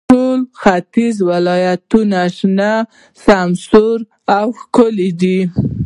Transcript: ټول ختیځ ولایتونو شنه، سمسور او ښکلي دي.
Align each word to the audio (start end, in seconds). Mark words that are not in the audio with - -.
ټول 0.09 0.39
ختیځ 0.61 1.15
ولایتونو 1.29 2.21
شنه، 2.37 2.71
سمسور 3.25 3.97
او 4.37 4.45
ښکلي 4.59 5.09
دي. 5.21 5.39